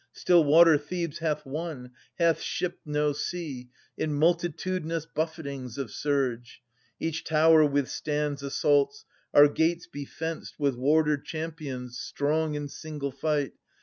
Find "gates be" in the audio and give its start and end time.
9.47-10.05